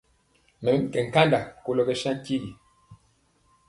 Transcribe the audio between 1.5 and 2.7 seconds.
kolɔ kɛ saŋ tigi.